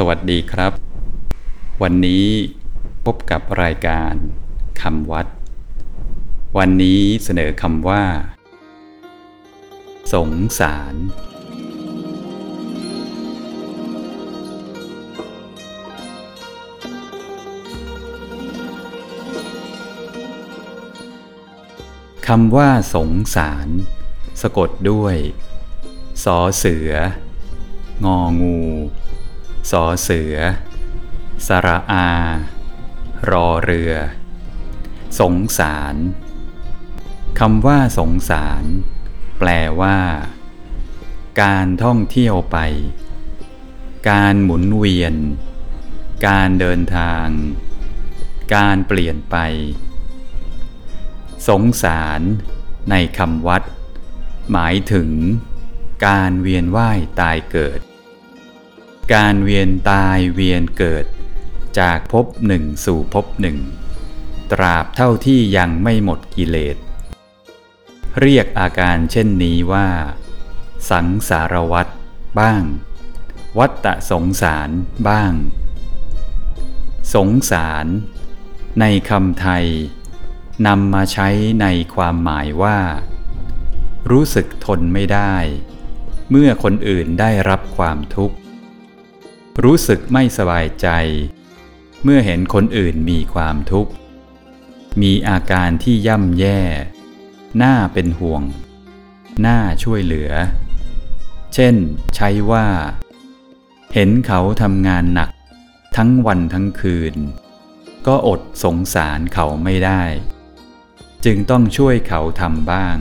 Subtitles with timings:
[0.00, 0.72] สวัสดีครับ
[1.82, 2.26] วันนี้
[3.04, 4.14] พบกับรายการ
[4.82, 5.26] คำวัด
[6.58, 8.02] วันนี้เสนอคำว่า
[10.12, 10.94] สงสาร
[22.26, 23.68] คำว่าสงสาร
[24.42, 25.16] สะกดด้วย
[26.24, 26.92] สอเสือ
[28.04, 28.58] งองู
[29.70, 30.36] สอเสือ
[31.46, 32.10] สระอา
[33.30, 33.94] รอเรือ
[35.20, 35.94] สงสาร
[37.38, 38.64] คำว่าสงสาร
[39.38, 39.48] แปล
[39.80, 39.98] ว่า
[41.42, 42.58] การท่องเที่ยวไป
[44.10, 45.14] การหมุนเวียน
[46.26, 47.26] การเดินทาง
[48.54, 49.36] การเปลี่ยนไป
[51.48, 52.20] สงสาร
[52.90, 53.62] ในคำวัด
[54.52, 55.10] หมายถึง
[56.06, 57.80] การเวียนว่ายตายเกิด
[59.14, 61.04] การเวียนตายเวียนเกิด
[61.80, 63.58] จากภพหนึ่งสู่ภพหนึ่ง
[64.52, 66.76] ตราบเท่าที่ยังไม่หมดกิเลส
[68.20, 69.88] เรียกอาการเช่นนี้ว่า
[70.90, 71.88] สังสารวัต
[72.38, 72.62] บ้าง
[73.58, 74.70] วัตตะสงสาร
[75.08, 75.32] บ้าง
[77.14, 77.86] สงสาร
[78.80, 79.66] ในคำไทย
[80.66, 81.28] นำมาใช้
[81.62, 82.78] ในความหมายว่า
[84.10, 85.34] รู้สึกทนไม่ได้
[86.30, 88.36] เมื่อคนอื่นได้รับความทุกข์
[89.64, 90.88] รู้สึกไม่สบายใจ
[92.02, 93.92] เมื่อเห็นคนอื่นมีความทุกข์
[95.02, 96.60] มีอาการที่ย่ำแย่
[97.62, 98.42] น่าเป็นห่วง
[99.46, 100.32] น่าช่วยเหลือ
[101.54, 101.74] เช่น
[102.14, 102.66] ใช้ว่า
[103.94, 105.30] เห็นเขาทำงานหนัก
[105.96, 107.14] ทั้งวันทั้งคืน
[108.06, 110.02] ก็อดสงสารเขาไม่ได้
[111.24, 112.96] จึงต้องช่วยเขาทำบ้าง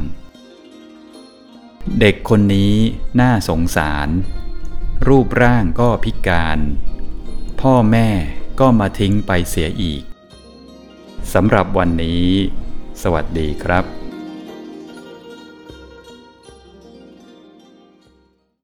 [1.99, 2.73] เด็กคนนี้
[3.21, 4.09] น่าสงสาร
[5.05, 6.59] รูปร่างก็พิการ
[7.61, 8.09] พ่อแม่
[8.59, 10.03] ก็มาทิ้งไปเสียอีก
[11.33, 12.27] สำหรับวันนี้
[13.01, 14.06] สวัสดีครับ